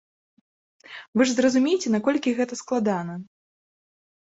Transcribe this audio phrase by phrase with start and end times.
[1.19, 3.21] Вы ж зразумейце наколькі гэта складана.